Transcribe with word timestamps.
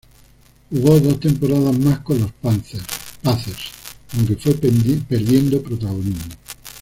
Jugó 0.71 0.99
dos 0.99 1.19
temporadas 1.19 1.77
más 1.77 1.99
con 1.99 2.19
los 2.19 2.31
Pacers, 2.31 2.83
aunque 4.15 4.35
fue 4.35 4.55
perdiendo 4.55 5.61
protagonismo. 5.61 6.23